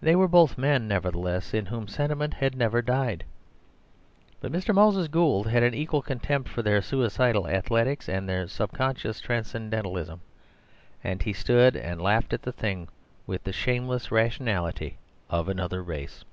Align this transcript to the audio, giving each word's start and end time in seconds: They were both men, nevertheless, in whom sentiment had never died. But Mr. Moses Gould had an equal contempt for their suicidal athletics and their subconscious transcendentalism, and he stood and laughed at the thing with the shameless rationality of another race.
They 0.00 0.16
were 0.16 0.26
both 0.26 0.56
men, 0.56 0.88
nevertheless, 0.88 1.52
in 1.52 1.66
whom 1.66 1.86
sentiment 1.86 2.32
had 2.32 2.56
never 2.56 2.80
died. 2.80 3.24
But 4.40 4.52
Mr. 4.52 4.74
Moses 4.74 5.06
Gould 5.06 5.48
had 5.48 5.62
an 5.62 5.74
equal 5.74 6.00
contempt 6.00 6.48
for 6.48 6.62
their 6.62 6.80
suicidal 6.80 7.46
athletics 7.46 8.08
and 8.08 8.26
their 8.26 8.48
subconscious 8.48 9.20
transcendentalism, 9.20 10.22
and 11.04 11.20
he 11.22 11.34
stood 11.34 11.76
and 11.76 12.00
laughed 12.00 12.32
at 12.32 12.40
the 12.40 12.52
thing 12.52 12.88
with 13.26 13.44
the 13.44 13.52
shameless 13.52 14.10
rationality 14.10 14.96
of 15.28 15.46
another 15.46 15.82
race. 15.82 16.24